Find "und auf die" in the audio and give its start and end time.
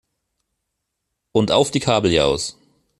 1.31-1.79